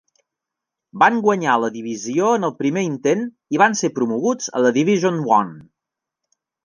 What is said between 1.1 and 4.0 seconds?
guanyar la divisió en el primer intent i van ser